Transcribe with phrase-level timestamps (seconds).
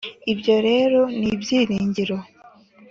[0.31, 2.17] ibyo rero nibyiringiro